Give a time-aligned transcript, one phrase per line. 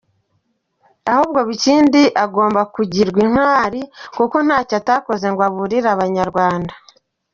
[1.11, 3.81] Ahubwo Bikindi agomba kugirwa intwari
[4.17, 6.73] kuko ntacyo atakoze ngo aburire abanyarwanda.